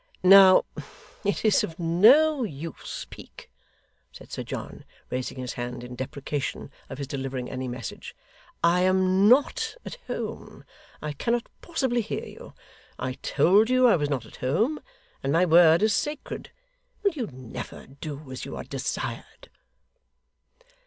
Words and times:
'Now, 0.23 0.65
it 1.23 1.45
is 1.45 1.63
of 1.63 1.77
no 1.77 2.43
use, 2.43 3.05
Peak,' 3.11 3.51
said 4.11 4.31
Sir 4.31 4.41
John, 4.41 4.83
raising 5.11 5.37
his 5.37 5.53
hand 5.53 5.83
in 5.83 5.93
deprecation 5.95 6.71
of 6.89 6.97
his 6.97 7.05
delivering 7.05 7.51
any 7.51 7.67
message; 7.67 8.15
'I 8.63 8.81
am 8.81 9.29
not 9.29 9.75
at 9.85 9.99
home. 10.07 10.63
I 11.03 11.13
cannot 11.13 11.49
possibly 11.61 12.01
hear 12.01 12.25
you. 12.25 12.55
I 12.97 13.13
told 13.21 13.69
you 13.69 13.85
I 13.85 13.95
was 13.95 14.09
not 14.09 14.25
at 14.25 14.37
home, 14.37 14.81
and 15.21 15.31
my 15.31 15.45
word 15.45 15.83
is 15.83 15.93
sacred. 15.93 16.49
Will 17.03 17.11
you 17.11 17.27
never 17.31 17.85
do 17.85 18.31
as 18.31 18.43
you 18.43 18.55
are 18.55 18.63
desired? 18.63 19.49